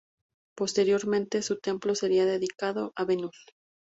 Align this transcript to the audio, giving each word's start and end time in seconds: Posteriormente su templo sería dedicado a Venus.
Posteriormente 0.57 1.43
su 1.43 1.59
templo 1.59 1.93
sería 1.93 2.25
dedicado 2.25 2.91
a 2.95 3.05
Venus. 3.05 3.45